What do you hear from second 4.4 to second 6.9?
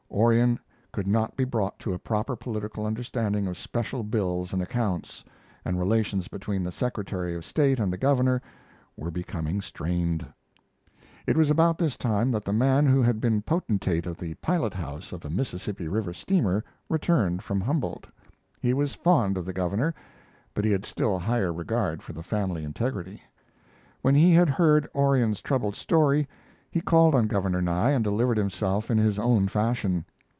and accounts," and relations between the